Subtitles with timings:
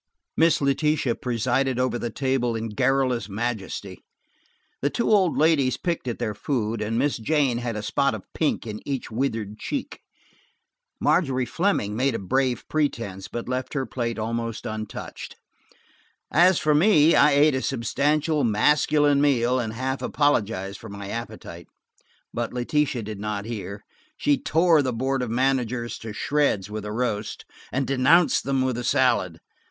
[0.35, 4.03] Miss Letitia presided over the table in garrulous majesty.
[4.81, 8.23] The two old ladies picked at their food, and Miss Jane had a spot of
[8.33, 9.99] pink in each withered cheek.
[10.99, 15.35] Margery Fleming made a brave pretense, but left her plate almost untouched.
[16.31, 21.67] As for me, I ate a substantial masculine meal and half apologized for my appetite,
[22.33, 23.83] but Letitia did not hear.
[24.17, 28.77] She tore the board of managers to shreds with the roast, and denounced them with
[28.77, 29.37] the salad.